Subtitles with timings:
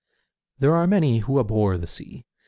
[0.57, 2.25] There are many who abhor the sea.